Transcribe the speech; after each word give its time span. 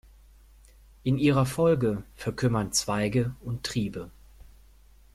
In 1.03 1.19
ihrer 1.19 1.45
Folge 1.45 2.01
verkümmern 2.15 2.71
Zweige 2.71 3.35
und 3.41 3.61
Triebe. 3.61 4.09